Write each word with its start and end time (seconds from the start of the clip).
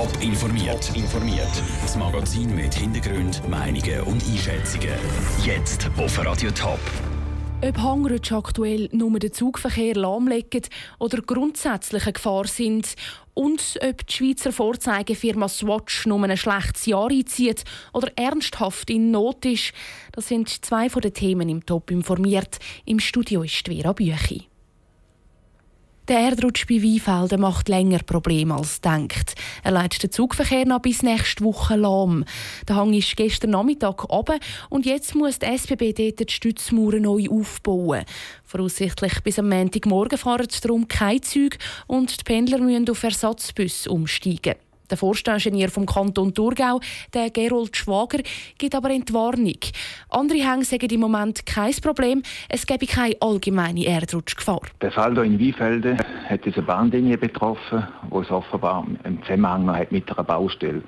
Top 0.00 0.22
informiert. 0.22 0.96
informiert. 0.96 1.62
Das 1.82 1.94
Magazin 1.94 2.56
mit 2.56 2.72
Hintergrund, 2.72 3.46
Meinungen 3.50 4.00
und 4.06 4.24
Einschätzungen. 4.26 4.94
Jetzt 5.44 5.90
auf 5.98 6.24
Radio 6.24 6.50
Top. 6.52 6.80
Ob 7.62 7.76
Hangrutsch 7.76 8.32
aktuell 8.32 8.88
nur 8.92 9.18
den 9.18 9.34
Zugverkehr 9.34 9.94
lahmlegen 9.94 10.62
oder 10.98 11.20
grundsätzlich 11.20 12.04
eine 12.04 12.14
Gefahr 12.14 12.46
sind 12.46 12.94
und 13.34 13.78
ob 13.86 14.06
die 14.06 14.12
Schweizer 14.14 14.52
Vorzeigefirma 14.52 15.48
Swatch 15.48 16.06
nur 16.06 16.24
ein 16.24 16.34
schlechtes 16.38 16.86
Jahr 16.86 17.10
einzieht 17.10 17.64
oder 17.92 18.10
ernsthaft 18.16 18.88
in 18.88 19.10
Not 19.10 19.44
ist, 19.44 19.74
das 20.12 20.28
sind 20.28 20.64
zwei 20.64 20.88
von 20.88 21.02
den 21.02 21.12
Themen 21.12 21.50
im 21.50 21.66
Top 21.66 21.90
informiert. 21.90 22.58
Im 22.86 23.00
Studio 23.00 23.42
ist 23.42 23.68
Vera 23.68 23.92
Büchi. 23.92 24.46
Der 26.10 26.18
Erdrutsch 26.18 26.66
bei 26.66 26.82
Weinfelden 26.82 27.40
macht 27.40 27.68
länger 27.68 28.00
Probleme 28.00 28.56
als 28.56 28.80
denkt. 28.80 29.36
Er 29.62 29.70
leitet 29.70 30.02
den 30.02 30.10
Zugverkehr 30.10 30.66
noch 30.66 30.80
bis 30.80 31.04
nächste 31.04 31.44
Woche 31.44 31.76
lahm. 31.76 32.24
Der 32.68 32.74
Hang 32.74 32.92
ist 32.92 33.16
gestern 33.16 33.50
Nachmittag 33.50 34.12
oben 34.12 34.40
und 34.70 34.86
jetzt 34.86 35.14
muss 35.14 35.38
die 35.38 35.46
SBB 35.46 35.92
dort 35.92 36.28
die 36.28 36.34
Stützmauern 36.34 37.02
neu 37.02 37.28
aufbauen. 37.30 38.04
Voraussichtlich 38.42 39.20
bis 39.22 39.38
am 39.38 39.50
Montagmorgen 39.50 40.18
fahren 40.18 40.48
darum 40.60 40.88
keine 40.88 41.20
Züge 41.20 41.58
und 41.86 42.18
die 42.18 42.24
Pendler 42.24 42.58
müssen 42.58 42.90
auf 42.90 43.04
Ersatzbus 43.04 43.86
umsteigen. 43.86 44.56
Der 44.90 44.98
Forstingenieur 44.98 45.68
vom 45.68 45.86
Kanton 45.86 46.34
Thurgau, 46.34 46.80
der 47.14 47.30
Gerold 47.30 47.76
Schwager, 47.76 48.18
gibt 48.58 48.74
aber 48.74 48.90
Entwarnung. 48.90 49.60
Andere 50.08 50.38
Hänge 50.38 50.64
sagen 50.64 50.90
im 50.90 51.00
Moment 51.00 51.46
kein 51.46 51.74
Problem, 51.82 52.22
es 52.48 52.66
gebe 52.66 52.86
keine 52.86 53.16
allgemeine 53.20 53.86
Erdrutschgefahr. 53.86 54.62
Der 54.80 54.90
Fall 54.90 55.14
hier 55.14 55.24
in 55.24 55.40
Weinfelden 55.40 55.98
hat 56.28 56.44
diese 56.44 56.62
Bahnlinie 56.62 57.18
betroffen, 57.18 57.86
wo 58.08 58.20
es 58.20 58.30
offenbar 58.30 58.86
einen 59.04 59.22
Zusammenhang 59.22 59.76
hat 59.76 59.92
mit 59.92 60.10
einer 60.10 60.24
Baustelle. 60.24 60.82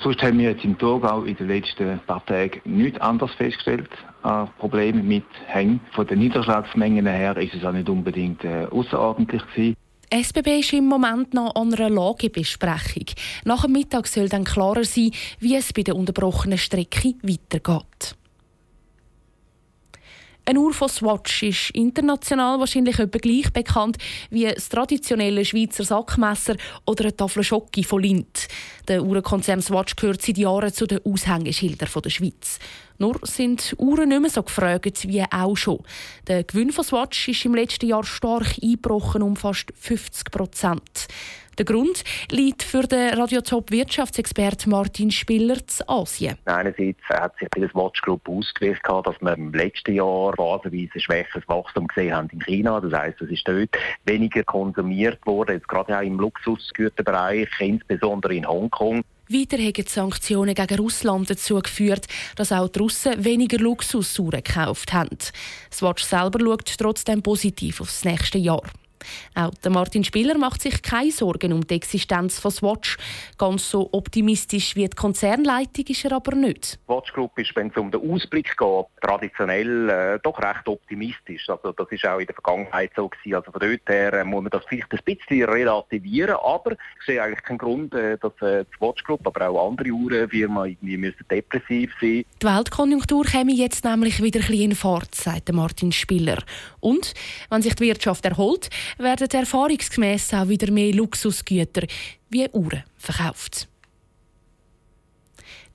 Sonst 0.00 0.22
haben 0.22 0.38
wir 0.38 0.50
jetzt 0.50 0.64
im 0.64 0.76
Thurgau 0.76 1.22
in 1.22 1.36
den 1.36 1.48
letzten 1.48 2.00
paar 2.06 2.24
Tagen 2.26 2.60
nichts 2.64 3.00
anderes 3.00 3.32
festgestellt 3.34 3.90
an 4.22 4.48
Problemen 4.58 5.06
mit 5.06 5.24
Hängen. 5.46 5.80
Von 5.92 6.06
den 6.06 6.18
Niederschlagsmengen 6.18 7.06
her 7.06 7.36
ist 7.36 7.54
es 7.54 7.64
auch 7.64 7.72
nicht 7.72 7.88
unbedingt 7.88 8.44
äh, 8.44 8.66
außerordentlich 8.70 9.42
gewesen. 9.54 9.76
SBB 10.14 10.60
ist 10.60 10.72
im 10.72 10.86
Moment 10.86 11.34
noch 11.34 11.56
an 11.56 11.74
einer 11.74 11.90
Lagebesprechung. 11.90 13.06
Nach 13.44 13.62
dem 13.62 13.72
Mittag 13.72 14.06
soll 14.06 14.28
dann 14.28 14.44
klarer 14.44 14.84
sein, 14.84 15.10
wie 15.40 15.56
es 15.56 15.72
bei 15.72 15.82
der 15.82 15.96
unterbrochenen 15.96 16.56
Strecke 16.56 17.14
weitergeht. 17.22 18.14
Eine 20.46 20.60
Uhr 20.60 20.74
von 20.74 20.90
Swatch 20.90 21.42
ist 21.42 21.70
international 21.70 22.58
wahrscheinlich 22.58 22.98
etwa 22.98 23.16
gleich 23.16 23.50
bekannt 23.50 23.96
wie 24.28 24.44
das 24.44 24.68
traditionelle 24.68 25.42
Schweizer 25.42 25.84
Sackmesser 25.84 26.56
oder 26.84 27.04
eine 27.04 27.16
Tafel 27.16 27.42
Schocke 27.42 27.82
von 27.82 28.02
Lindt. 28.02 28.48
Der 28.86 29.02
Uhrenkonzern 29.02 29.62
Swatch 29.62 29.96
gehört 29.96 30.20
seit 30.20 30.36
Jahren 30.36 30.70
zu 30.70 30.86
den 30.86 31.00
Aushängeschildern 31.02 31.88
der 32.04 32.10
Schweiz. 32.10 32.58
Nur 32.98 33.18
sind 33.22 33.74
Uhren 33.78 34.10
nicht 34.10 34.20
mehr 34.20 34.30
so 34.30 34.42
gefragt 34.42 35.08
wie 35.08 35.22
auch 35.22 35.56
schon. 35.56 35.82
Der 36.26 36.44
Gewinn 36.44 36.72
von 36.72 36.84
Swatch 36.84 37.26
ist 37.28 37.44
im 37.46 37.54
letzten 37.54 37.86
Jahr 37.86 38.04
stark 38.04 38.58
eingebrochen 38.62 39.22
um 39.22 39.36
fast 39.36 39.72
50 39.80 40.30
Prozent. 40.30 41.08
Der 41.58 41.64
Grund 41.64 42.02
liegt 42.30 42.62
für 42.62 42.82
den 42.82 43.14
Radiotop-Wirtschaftsexperten 43.14 44.70
Martin 44.70 45.10
Spiller 45.10 45.64
zu 45.66 45.88
Asien. 45.88 46.36
Einerseits 46.46 46.98
hat 47.08 47.38
sich 47.38 47.48
bei 47.50 47.60
der 47.60 47.74
Watch 47.74 48.02
Group 48.02 48.28
ausgewirkt, 48.28 48.82
dass 48.86 49.14
wir 49.20 49.34
im 49.34 49.52
letzten 49.52 49.94
Jahr 49.94 50.34
phasenweise 50.36 50.90
ein 50.94 51.00
schwächeres 51.00 51.46
Wachstum 51.46 51.86
gesehen 51.86 52.14
haben 52.14 52.28
in 52.30 52.40
China. 52.40 52.80
Das 52.80 52.92
heisst, 52.92 53.20
es 53.20 53.30
ist 53.30 53.46
dort 53.46 53.70
weniger 54.04 54.42
konsumiert 54.42 55.24
worden, 55.26 55.56
jetzt 55.56 55.68
gerade 55.68 55.96
auch 55.96 56.02
im 56.02 56.18
Luxusgüterbereich, 56.18 57.48
insbesondere 57.60 58.34
in 58.34 58.48
Hongkong. 58.48 59.02
Weiter 59.28 59.56
haben 59.56 59.72
die 59.72 59.82
Sanktionen 59.88 60.54
gegen 60.54 60.78
Russland 60.78 61.30
dazu 61.30 61.58
geführt, 61.58 62.06
dass 62.36 62.52
auch 62.52 62.68
die 62.68 62.78
Russen 62.78 63.24
weniger 63.24 63.58
Luxusuhren 63.58 64.42
gekauft 64.42 64.92
haben. 64.92 65.16
Swatch 65.72 66.02
selber 66.02 66.40
schaut 66.40 66.74
trotzdem 66.78 67.22
positiv 67.22 67.80
aufs 67.80 68.04
nächste 68.04 68.38
Jahr. 68.38 68.62
Auch 69.34 69.54
der 69.62 69.70
Martin 69.70 70.04
Spiller 70.04 70.38
macht 70.38 70.62
sich 70.62 70.82
keine 70.82 71.10
Sorgen 71.10 71.52
um 71.52 71.66
die 71.66 71.74
Existenz 71.74 72.38
von 72.38 72.50
Swatch. 72.50 72.96
Ganz 73.38 73.70
so 73.70 73.88
optimistisch 73.92 74.76
wie 74.76 74.88
die 74.88 74.96
Konzernleitung 74.96 75.84
ist 75.88 76.04
er 76.04 76.12
aber 76.12 76.34
nicht. 76.34 76.78
Swatch 76.84 77.12
Group 77.12 77.38
ist, 77.38 77.54
wenn 77.56 77.68
es 77.68 77.76
um 77.76 77.90
den 77.90 78.10
Ausblick 78.10 78.56
geht, 78.56 78.86
traditionell 79.00 79.88
äh, 79.88 80.18
doch 80.22 80.38
recht 80.40 80.66
optimistisch. 80.66 81.48
Also 81.48 81.72
das 81.72 81.90
ist 81.90 82.06
auch 82.06 82.18
in 82.18 82.26
der 82.26 82.34
Vergangenheit 82.34 82.92
so 82.96 83.08
gewesen. 83.08 83.34
Also 83.34 83.50
von 83.50 83.60
dort 83.60 83.88
her 83.88 84.12
äh, 84.12 84.24
muss 84.24 84.42
man 84.42 84.50
das 84.50 84.64
vielleicht 84.68 84.92
ein 84.92 84.98
bisschen 85.04 85.44
relativieren, 85.44 86.36
aber 86.42 86.72
ich 86.72 87.06
sehe 87.06 87.22
eigentlich 87.22 87.42
keinen 87.42 87.58
Grund, 87.58 87.94
äh, 87.94 88.18
dass 88.18 88.32
äh, 88.40 88.64
die 88.64 88.76
Swatch 88.76 89.04
Group, 89.04 89.26
aber 89.26 89.48
auch 89.48 89.68
andere 89.68 89.90
Uhrenfirmen 89.90 90.70
irgendwie 90.70 90.96
müssen 90.96 91.24
depressiv 91.30 91.92
sein. 92.00 92.24
Die 92.42 92.46
Weltkonjunktur 92.46 93.24
käme 93.24 93.52
jetzt 93.52 93.84
nämlich 93.84 94.22
wieder 94.22 94.40
ein 94.40 94.46
bisschen 94.46 94.70
in 94.70 94.74
Fahrt, 94.74 95.14
sagt 95.14 95.52
Martin 95.52 95.92
Spiller. 95.92 96.42
Und 96.80 97.14
wenn 97.50 97.62
sich 97.62 97.74
die 97.74 97.84
Wirtschaft 97.84 98.24
erholt, 98.24 98.70
werden 98.98 99.30
erfahrungsgemäß 99.30 100.34
auch 100.34 100.48
wieder 100.48 100.70
mehr 100.70 100.92
Luxusgüter 100.92 101.86
wie 102.30 102.48
Uhren 102.50 102.84
verkauft. 102.96 103.68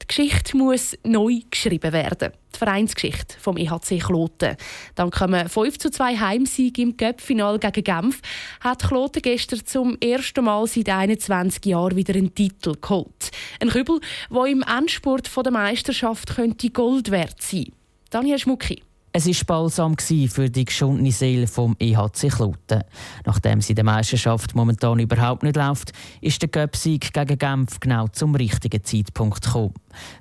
Die 0.01 0.07
Geschichte 0.07 0.57
muss 0.57 0.97
neu 1.03 1.41
geschrieben 1.51 1.93
werden. 1.93 2.31
Die 2.53 2.57
Vereinsgeschichte 2.57 3.35
vom 3.39 3.57
EHC 3.57 3.99
Kloten. 3.99 4.55
Dank 4.95 5.21
einem 5.21 5.47
5 5.47 5.77
zu 5.77 5.91
2 5.91 6.17
Heimsieg 6.17 6.77
im 6.79 6.97
Cup-Final 6.97 7.59
gegen 7.59 7.83
Genf 7.83 8.21
hat 8.61 8.87
Kloten 8.87 9.21
gestern 9.21 9.65
zum 9.65 9.97
ersten 10.01 10.45
Mal 10.45 10.65
seit 10.67 10.89
21 10.89 11.65
Jahren 11.65 11.95
wieder 11.95 12.15
einen 12.15 12.33
Titel 12.33 12.75
geholt. 12.79 13.31
Ein 13.59 13.69
Kübel, 13.69 13.99
der 14.31 14.45
im 14.45 14.63
Endspurt 14.63 15.29
der 15.35 15.51
Meisterschaft 15.51 16.35
könnte 16.35 16.69
Gold 16.69 17.11
wert 17.11 17.41
sein. 17.41 17.71
Daniel 18.09 18.39
Schmucki. 18.39 18.81
Es 19.11 19.25
war 19.25 19.57
balsam 19.57 19.97
für 19.97 20.49
die 20.51 20.65
geschundene 20.65 21.11
Seele 21.11 21.47
vom 21.47 21.75
EHC 21.79 22.29
Kloten. 22.29 22.83
Nachdem 23.25 23.59
sie 23.59 23.71
in 23.71 23.77
der 23.77 23.83
Meisterschaft 23.83 24.53
momentan 24.53 24.99
überhaupt 24.99 25.41
nicht 25.41 25.55
läuft, 25.55 25.93
ist 26.21 26.43
der 26.43 26.49
Göpsieg 26.49 27.11
gegen 27.11 27.39
Genf 27.39 27.79
genau 27.79 28.07
zum 28.09 28.35
richtigen 28.35 28.83
Zeitpunkt 28.83 29.41
gekommen. 29.41 29.73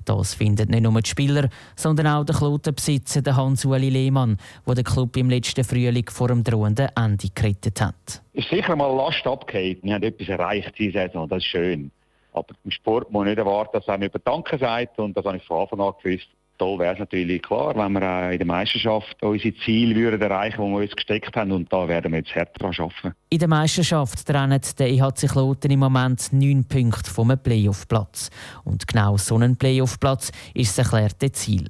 Das 0.06 0.32
findet 0.32 0.70
nicht 0.70 0.82
nur 0.82 1.02
die 1.02 1.10
Spieler, 1.10 1.50
sondern 1.76 2.06
auch 2.06 2.24
der 2.24 2.36
Klotenbesitzer 2.36 3.36
Hans-Uli 3.36 3.90
Lehmann, 3.90 4.38
der 4.66 4.76
den 4.76 4.84
Club 4.84 5.18
im 5.18 5.28
letzten 5.28 5.64
Frühling 5.64 6.08
vor 6.08 6.28
dem 6.28 6.42
drohenden 6.42 6.88
Ende 6.96 7.28
gerettet 7.34 7.82
hat. 7.82 8.22
Es 8.32 8.44
ist 8.44 8.50
sicher 8.50 8.74
mal 8.74 8.94
Last 8.96 9.26
abgehakt. 9.26 9.84
Wir 9.84 9.94
haben 9.94 10.02
etwas 10.02 10.28
erreicht 10.28 10.72
diese 10.78 10.92
Saison, 10.92 11.28
das 11.28 11.38
ist 11.38 11.46
schön. 11.46 11.90
Aber 12.32 12.54
im 12.64 12.70
Sport 12.70 13.10
muss 13.10 13.20
man 13.20 13.28
nicht 13.28 13.38
erwarten, 13.38 13.72
dass 13.74 13.86
er 13.86 14.00
über 14.00 14.18
Danke 14.18 14.56
sagt 14.56 14.98
und 14.98 15.14
das 15.14 15.26
habe 15.26 15.36
ich 15.36 15.44
von 15.44 15.60
Anfang 15.60 15.80
an 15.80 15.92
gewusst 16.02 16.28
toll 16.58 16.78
wäre 16.78 16.94
es 16.94 16.98
natürlich 16.98 17.42
klar, 17.42 17.74
wenn 17.76 17.92
wir 17.92 18.02
auch 18.02 18.30
in 18.30 18.38
der 18.38 18.46
Meisterschaft 18.46 19.22
unsere 19.22 19.54
Ziele 19.64 19.94
würden 19.94 20.20
erreichen 20.20 20.58
würden, 20.58 20.72
die 20.72 20.78
wir 20.78 20.82
uns 20.84 20.96
gesteckt 20.96 21.36
haben. 21.36 21.52
Und 21.52 21.72
da 21.72 21.88
werden 21.88 22.12
wir 22.12 22.18
jetzt 22.18 22.34
härter 22.34 22.58
daran 22.58 22.74
arbeiten. 22.78 23.16
In 23.30 23.38
der 23.38 23.48
Meisterschaft 23.48 24.26
trennen 24.26 24.60
der 24.78 24.90
EHC 24.90 25.28
Kloten 25.28 25.70
im 25.70 25.80
Moment 25.80 26.32
neun 26.32 26.64
Punkte 26.64 27.10
vom 27.10 27.32
Playoff-Platz. 27.36 28.30
Und 28.64 28.86
genau 28.86 29.16
so 29.16 29.38
ein 29.38 29.56
Playoff-Platz 29.56 30.32
ist 30.54 30.76
das 30.76 30.86
erklärte 30.86 31.32
Ziel. 31.32 31.68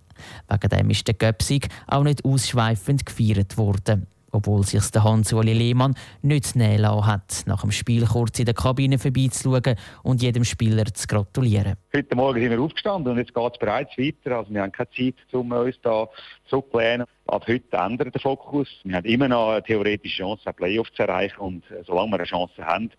Wegen 0.48 0.68
dem 0.68 0.90
ist 0.90 1.06
der 1.06 1.14
Göpsig 1.14 1.68
auch 1.86 2.02
nicht 2.02 2.24
ausschweifend 2.24 3.06
gefeiert 3.06 3.56
worden 3.56 4.06
obwohl 4.38 4.64
sich 4.64 4.88
der 4.90 5.02
Hans-Uli 5.02 5.52
Lehmann 5.52 5.94
nicht 6.22 6.54
nehmen 6.54 6.78
lassen 6.78 7.06
hat, 7.06 7.42
nach 7.46 7.62
dem 7.62 7.72
Spiel 7.72 8.06
kurz 8.06 8.38
in 8.38 8.44
der 8.44 8.54
Kabine 8.54 8.98
vorbeizuschauen 8.98 9.74
und 10.04 10.22
jedem 10.22 10.44
Spieler 10.44 10.84
zu 10.86 11.08
gratulieren. 11.08 11.74
Heute 11.92 12.14
Morgen 12.14 12.40
sind 12.40 12.50
wir 12.52 12.60
aufgestanden 12.60 13.12
und 13.12 13.18
jetzt 13.18 13.34
geht 13.34 13.52
es 13.52 13.58
bereits 13.58 13.98
weiter. 13.98 14.38
Also 14.38 14.54
wir 14.54 14.62
haben 14.62 14.70
keine 14.70 14.90
Zeit, 14.90 15.14
um 15.32 15.50
uns 15.50 15.76
da 15.82 16.08
zurückzulehnen. 16.48 17.06
Ab 17.26 17.46
heute 17.48 17.76
ändert 17.76 18.14
der 18.14 18.20
Fokus. 18.20 18.68
Wir 18.84 18.96
haben 18.96 19.06
immer 19.06 19.28
noch 19.28 19.50
eine 19.50 19.62
theoretische 19.62 20.22
Chance, 20.22 20.42
ein 20.46 20.54
Playoff 20.54 20.92
zu 20.92 21.02
erreichen 21.02 21.40
und 21.40 21.64
solange 21.84 22.12
wir 22.12 22.18
eine 22.18 22.24
Chance 22.24 22.64
haben, 22.64 22.90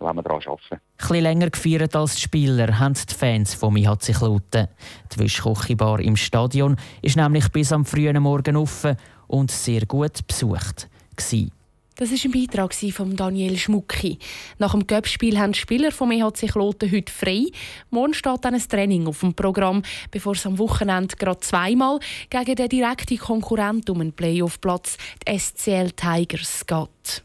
wollen 0.00 0.16
wir 0.16 0.22
daran 0.22 0.42
arbeiten. 0.46 0.80
Etwas 0.98 1.20
länger 1.20 1.50
gefeiert 1.50 1.96
als 1.96 2.14
die 2.14 2.22
Spieler 2.22 2.78
haben 2.78 2.94
die 2.94 3.14
Fans 3.14 3.54
vom 3.54 3.76
IHC 3.76 4.12
Kloten. 4.12 4.68
Die 5.12 5.18
Wischkochibar 5.18 6.00
im 6.00 6.16
Stadion 6.16 6.76
ist 7.02 7.16
nämlich 7.16 7.48
bis 7.50 7.72
am 7.72 7.84
frühen 7.84 8.22
Morgen 8.22 8.56
offen 8.56 8.96
und 9.28 9.50
sehr 9.50 9.86
gut 9.86 10.26
besucht. 10.26 10.88
Gewesen. 11.16 11.52
Das 12.00 12.10
war 12.10 12.18
ein 12.24 12.32
Beitrag 12.32 12.74
von 12.74 13.14
Daniel 13.14 13.58
Schmucki. 13.58 14.18
Nach 14.58 14.72
dem 14.72 14.86
Göppspiel 14.86 15.38
haben 15.38 15.52
die 15.52 15.58
Spieler 15.58 15.92
vom 15.92 16.10
EHC 16.10 16.46
Kloten 16.50 16.90
heute 16.90 17.12
frei. 17.12 17.48
Morgen 17.90 18.14
steht 18.14 18.42
dann 18.42 18.54
ein 18.54 18.66
Training 18.66 19.06
auf 19.06 19.20
dem 19.20 19.34
Programm, 19.34 19.82
bevor 20.10 20.32
es 20.32 20.46
am 20.46 20.56
Wochenende 20.58 21.14
gerade 21.16 21.40
zweimal 21.40 22.00
gegen 22.30 22.54
den 22.54 22.68
direkten 22.70 23.18
Konkurrent 23.18 23.90
um 23.90 24.00
einen 24.00 24.14
Playoff-Platz, 24.14 24.96
die 25.28 25.38
SCL 25.38 25.90
Tigers, 25.90 26.64
geht. 26.66 27.22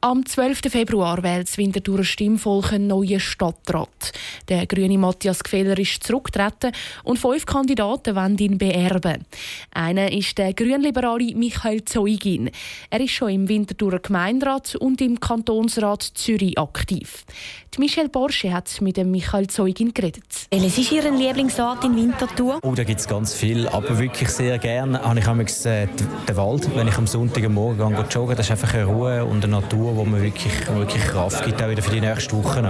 Am 0.00 0.24
12. 0.24 0.60
Februar 0.70 1.24
wählt 1.24 1.48
das 1.48 1.58
Winterthurer 1.58 2.04
Stimmvolk 2.04 2.72
einen 2.72 2.86
neuen 2.86 3.18
Stadtrat. 3.18 4.12
Der 4.48 4.64
grüne 4.64 4.96
Matthias 4.96 5.42
Gfeller 5.42 5.76
ist 5.76 6.04
zurückgetreten 6.04 6.70
und 7.02 7.18
fünf 7.18 7.44
Kandidaten 7.46 8.14
wollen 8.14 8.38
ihn 8.38 8.58
beerben. 8.58 9.24
Einer 9.72 10.12
ist 10.12 10.38
der 10.38 10.54
grünliberale 10.54 11.34
Michael 11.34 11.84
Zeugin. 11.84 12.52
Er 12.90 13.00
ist 13.00 13.10
schon 13.10 13.30
im 13.30 13.48
Winterthurer 13.48 13.98
Gemeinderat 13.98 14.76
und 14.76 15.00
im 15.00 15.18
Kantonsrat 15.18 16.04
Zürich 16.14 16.56
aktiv. 16.56 17.24
Die 17.74 17.80
Michelle 17.80 18.08
Borsche 18.08 18.52
hat 18.52 18.80
mit 18.80 18.96
dem 18.96 19.10
Michael 19.10 19.48
Zeugin 19.48 19.92
geredet. 19.92 20.46
Welches 20.50 20.78
ist 20.78 20.92
Ihr 20.92 21.10
Lieblingsort 21.10 21.84
in 21.84 21.96
Winterthur? 21.96 22.60
Oh, 22.62 22.74
da 22.74 22.84
gibt 22.84 23.00
es 23.00 23.08
ganz 23.08 23.34
viel, 23.34 23.66
aber 23.66 23.98
wirklich 23.98 24.28
sehr 24.28 24.58
gerne 24.58 25.02
habe 25.02 25.42
ich 25.42 25.66
äh, 25.66 25.88
den 26.28 26.36
Wald, 26.36 26.68
wenn 26.76 26.86
ich 26.86 26.96
am 26.96 27.06
Sonntagmorgen 27.06 27.96
joggen 28.10 28.36
Das 28.36 28.46
ist 28.46 28.52
einfach 28.52 28.72
eine 28.74 28.84
Ruhe 28.84 29.24
und 29.24 29.44
eine 29.44 29.54
Natur 29.54 29.87
Natur, 29.88 29.96
wo 29.96 30.04
man 30.04 30.22
wirklich, 30.22 30.52
wirklich 30.68 31.02
Kraft 31.04 31.44
gibt, 31.44 31.62
auch 31.62 31.68
wieder 31.68 31.82
für 31.82 31.90
die 31.90 32.00
nächsten 32.00 32.36
Wochen. 32.42 32.66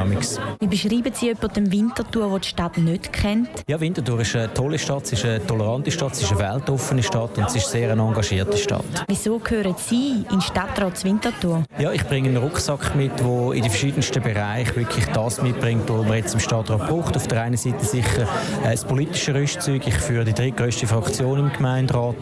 Wie 0.60 0.66
beschreiben 0.66 1.12
Sie 1.12 1.26
jemanden 1.26 1.72
Winterthur, 1.72 2.30
der 2.30 2.38
die 2.38 2.48
Stadt 2.48 2.78
nicht 2.78 3.12
kennt? 3.12 3.48
Ja, 3.66 3.80
Winterthur 3.80 4.20
ist 4.20 4.36
eine 4.36 4.52
tolle 4.52 4.78
Stadt, 4.78 5.04
es 5.04 5.12
ist 5.12 5.24
eine 5.24 5.44
tolerante 5.44 5.90
Stadt, 5.90 6.12
es 6.12 6.22
ist 6.22 6.30
eine 6.32 6.40
weltoffene 6.40 7.02
Stadt 7.02 7.36
und 7.38 7.46
es 7.46 7.56
ist 7.56 7.70
sehr 7.70 7.92
eine 7.92 8.02
engagierte 8.02 8.56
Stadt. 8.56 8.84
Wieso 9.06 9.38
gehören 9.38 9.74
Sie 9.76 10.24
in 10.30 10.40
Stadtrat 10.40 11.04
Winterthur? 11.04 11.64
Ja, 11.78 11.92
ich 11.92 12.04
bringe 12.04 12.28
einen 12.28 12.38
Rucksack 12.38 12.94
mit, 12.94 13.18
der 13.18 13.52
in 13.52 13.62
den 13.62 13.70
verschiedensten 13.70 14.22
Bereichen 14.22 14.76
wirklich 14.76 15.06
das 15.06 15.42
mitbringt, 15.42 15.88
was 15.88 16.06
man 16.06 16.16
jetzt 16.16 16.34
im 16.34 16.40
Stadtrat 16.40 16.88
braucht. 16.88 17.16
Auf 17.16 17.26
der 17.26 17.42
einen 17.42 17.56
Seite 17.56 17.84
sicher 17.84 18.22
äh, 18.64 18.72
das 18.72 18.84
politische 18.84 19.34
Rüstzeug. 19.34 19.86
Ich 19.86 19.94
führe 19.94 20.24
die 20.24 20.34
drittgrößte 20.34 20.86
Fraktion 20.86 21.38
im 21.38 21.52
Gemeinderat. 21.52 22.16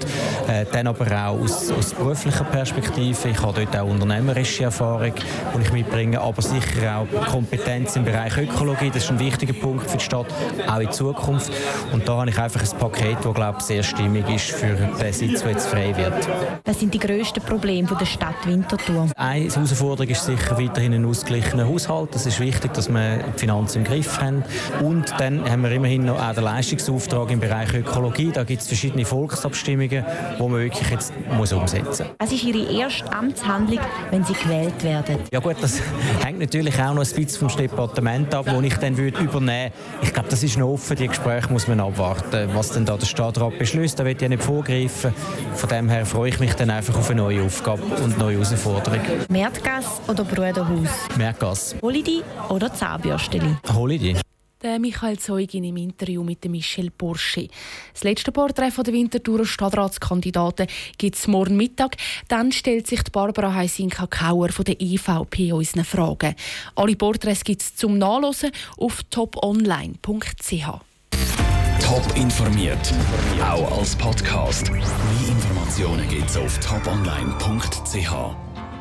Äh, 0.48 0.64
dann 0.72 0.86
aber 0.86 1.06
auch 1.06 1.40
aus, 1.40 1.70
aus 1.70 1.92
beruflicher 1.92 2.44
Perspektive. 2.44 3.28
Ich 3.28 3.42
habe 3.42 3.64
dort 3.64 3.76
auch 3.76 3.88
unternehmerische 3.88 4.64
Erfahrung 4.64 4.85
Erfahrung, 4.86 5.12
die 5.56 5.62
ich 5.62 5.72
mitbringe, 5.72 6.20
aber 6.20 6.42
sicher 6.42 6.98
auch 6.98 7.26
Kompetenz 7.26 7.96
im 7.96 8.04
Bereich 8.04 8.36
Ökologie. 8.38 8.90
Das 8.92 9.04
ist 9.04 9.10
ein 9.10 9.18
wichtiger 9.18 9.52
Punkt 9.52 9.90
für 9.90 9.96
die 9.96 10.04
Stadt, 10.04 10.26
auch 10.68 10.78
in 10.78 10.90
Zukunft. 10.92 11.50
Und 11.92 12.06
da 12.06 12.18
habe 12.18 12.30
ich 12.30 12.38
einfach 12.38 12.62
ein 12.62 12.78
Paket, 12.78 13.18
das 13.22 13.34
glaube 13.34 13.58
ich, 13.58 13.64
sehr 13.64 13.82
stimmig 13.82 14.28
ist 14.28 14.50
für 14.52 14.74
den 14.74 15.12
Sitz, 15.12 15.42
der 15.42 15.52
jetzt 15.52 15.66
frei 15.66 15.96
wird. 15.96 16.28
Was 16.64 16.80
sind 16.80 16.94
die 16.94 16.98
grössten 16.98 17.42
Probleme 17.42 17.88
der 17.98 18.06
Stadt 18.06 18.46
Winterthur? 18.46 19.08
Eine 19.16 19.44
Herausforderung 19.44 20.10
ist 20.10 20.24
sicher 20.24 20.58
weiterhin 20.58 20.94
ein 20.94 21.04
ausgeglichener 21.04 21.66
Haushalt. 21.66 22.14
Es 22.14 22.26
ist 22.26 22.40
wichtig, 22.40 22.72
dass 22.74 22.88
wir 22.88 23.18
die 23.18 23.38
Finanzen 23.40 23.78
im 23.78 23.84
Griff 23.84 24.20
haben. 24.20 24.44
Und 24.82 25.12
dann 25.18 25.48
haben 25.50 25.62
wir 25.62 25.70
immerhin 25.72 26.04
noch 26.04 26.20
auch 26.20 26.34
den 26.34 26.44
Leistungsauftrag 26.44 27.30
im 27.30 27.40
Bereich 27.40 27.74
Ökologie. 27.74 28.30
Da 28.32 28.44
gibt 28.44 28.62
es 28.62 28.68
verschiedene 28.68 29.04
Volksabstimmungen, 29.04 30.04
die 30.38 30.42
man 30.42 30.52
wirklich 30.52 30.90
jetzt 30.90 31.12
muss 31.36 31.52
umsetzen 31.52 32.06
muss. 32.06 32.16
Was 32.18 32.32
ist 32.32 32.44
Ihre 32.44 32.70
erste 32.72 33.12
Amtshandlung, 33.12 33.80
wenn 34.10 34.24
Sie 34.24 34.34
gewählt 34.34 34.75
gewählt 34.78 35.08
werden? 35.08 35.24
Ja 35.32 35.40
gut, 35.40 35.56
das 35.60 35.80
hängt 36.24 36.38
natürlich 36.38 36.74
auch 36.80 36.94
noch 36.94 37.04
ein 37.04 37.24
bisschen 37.24 37.48
vom 37.48 37.56
Departement 37.56 38.34
ab, 38.34 38.46
wo 38.48 38.60
ich 38.60 38.76
dann 38.76 38.96
würde 38.96 39.18
übernehmen 39.18 39.72
Ich 40.02 40.12
glaube, 40.12 40.28
das 40.28 40.42
ist 40.42 40.56
noch 40.58 40.68
offen, 40.68 40.96
die 40.96 41.08
Gespräche 41.08 41.52
muss 41.52 41.68
man 41.68 41.80
abwarten. 41.80 42.50
Was 42.54 42.70
denn 42.70 42.84
da 42.84 42.96
der 42.96 43.06
Stadtrat 43.06 43.58
beschließt, 43.58 43.98
da 43.98 44.04
wird 44.04 44.22
ja 44.22 44.28
nicht 44.28 44.42
vorgreifen. 44.42 45.12
Von 45.54 45.68
dem 45.68 45.88
her 45.88 46.06
freue 46.06 46.30
ich 46.30 46.40
mich 46.40 46.54
dann 46.54 46.70
einfach 46.70 46.96
auf 46.96 47.10
eine 47.10 47.22
neue 47.22 47.42
Aufgabe 47.42 47.82
und 48.02 48.18
neue 48.18 48.36
Herausforderung. 48.36 49.00
Märtgas 49.28 50.00
oder 50.08 50.24
Brüderhaus? 50.24 50.88
Märtgas. 51.16 51.76
Holiday 51.82 52.22
oder 52.48 52.72
Zahnbürsteli? 52.72 53.56
Holiday. 53.72 54.16
Der 54.62 54.78
Michael 54.78 55.18
Zeugin 55.18 55.64
im 55.64 55.76
Interview 55.76 56.22
mit 56.22 56.42
Michel 56.46 56.90
Porsche. 56.90 57.48
Das 57.92 58.04
letzte 58.04 58.32
Porträt 58.32 58.70
der 58.70 58.92
Winterthurer 58.94 59.44
Stadtratskandidaten 59.44 60.66
gibt 60.96 61.16
es 61.16 61.26
morgen 61.26 61.58
Mittag. 61.58 61.96
Dann 62.28 62.52
stellt 62.52 62.86
sich 62.86 63.02
Barbara 63.12 63.52
Heisinka-Kauer 63.52 64.48
von 64.48 64.64
der 64.64 64.80
EVP 64.80 65.52
unseren 65.52 65.84
Fragen. 65.84 66.34
Alle 66.74 66.96
Porträts 66.96 67.44
gibt 67.44 67.60
es 67.60 67.76
zum 67.76 67.98
Nachlesen 67.98 68.50
auf 68.78 69.02
toponline.ch. 69.10 70.66
Top 71.80 72.16
informiert, 72.16 72.94
auch 73.42 73.78
als 73.78 73.94
Podcast. 73.94 74.72
Mehr 74.72 74.80
Informationen 75.28 76.08
gibt 76.08 76.30
es 76.30 76.36
auf 76.38 76.58
toponline.ch. 76.60 78.45